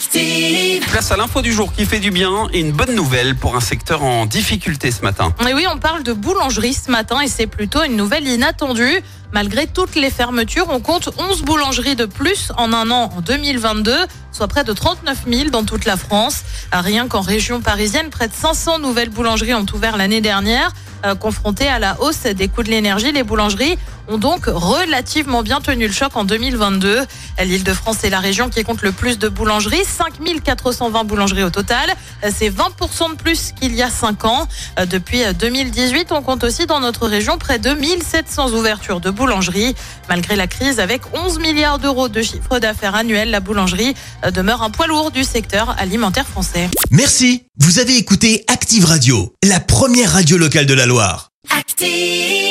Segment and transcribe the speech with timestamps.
[0.00, 0.80] Active.
[0.88, 3.60] Place à l'info du jour qui fait du bien et une bonne nouvelle pour un
[3.60, 5.34] secteur en difficulté ce matin.
[5.46, 9.02] Et oui, on parle de boulangerie ce matin et c'est plutôt une nouvelle inattendue.
[9.32, 13.94] Malgré toutes les fermetures, on compte 11 boulangeries de plus en un an en 2022,
[14.32, 16.44] soit près de 39 000 dans toute la France.
[16.72, 20.72] Rien qu'en région parisienne, près de 500 nouvelles boulangeries ont ouvert l'année dernière.
[21.04, 25.60] Euh, confrontées à la hausse des coûts de l'énergie, les boulangeries ont donc relativement bien
[25.60, 27.06] tenu le choc en 2022.
[27.42, 31.90] L'Île-de-France est la région qui compte le plus de boulangeries, 5420 boulangeries au total.
[32.24, 34.46] Euh, C'est 20% de plus qu'il y a 5 ans.
[34.78, 39.74] Euh, Depuis 2018, on compte aussi dans notre région près de 1700 ouvertures de boulangeries.
[40.08, 43.94] Malgré la crise, avec 11 milliards d'euros de chiffre d'affaires annuel, la boulangerie
[44.24, 46.68] euh, demeure un poids lourd du secteur alimentaire français.
[46.90, 51.30] Merci, vous avez écouté Active Radio, la première radio locale de la Loire.
[51.56, 52.49] Active.